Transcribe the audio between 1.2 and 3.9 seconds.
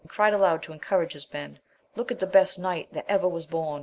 men, Look at the best knight that ever was bom